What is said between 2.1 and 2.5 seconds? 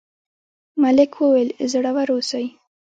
اوسئ.